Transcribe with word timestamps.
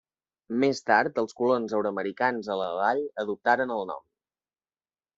Més 0.63 0.79
tard 0.91 1.21
els 1.23 1.37
colons 1.41 1.77
euroamericans 1.81 2.51
a 2.55 2.59
la 2.65 2.73
vall 2.81 3.05
adoptaren 3.27 3.79
el 3.81 3.89
nom. 3.95 4.05